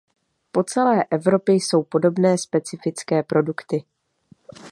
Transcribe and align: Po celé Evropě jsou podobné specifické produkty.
Po 0.51 0.63
celé 0.63 1.05
Evropě 1.11 1.55
jsou 1.55 1.83
podobné 1.83 2.37
specifické 2.37 3.23
produkty. 3.23 3.83